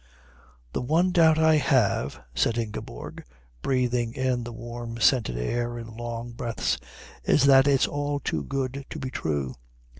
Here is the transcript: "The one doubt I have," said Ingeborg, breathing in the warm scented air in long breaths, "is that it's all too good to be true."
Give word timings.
"The 0.73 0.81
one 0.81 1.11
doubt 1.11 1.37
I 1.37 1.57
have," 1.57 2.21
said 2.33 2.57
Ingeborg, 2.57 3.23
breathing 3.61 4.15
in 4.15 4.43
the 4.43 4.51
warm 4.51 4.99
scented 4.99 5.37
air 5.37 5.77
in 5.77 5.95
long 5.95 6.31
breaths, 6.31 6.79
"is 7.23 7.43
that 7.45 7.67
it's 7.67 7.87
all 7.87 8.19
too 8.19 8.43
good 8.43 8.83
to 8.89 8.97
be 8.97 9.11
true." 9.11 9.53